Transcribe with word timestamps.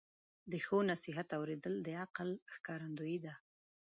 د 0.51 0.53
ښو 0.65 0.77
نصیحت 0.91 1.29
اوریدل 1.37 1.73
د 1.85 1.87
عقل 2.03 2.29
ښکارندویي 2.53 3.19
ده. 3.25 3.33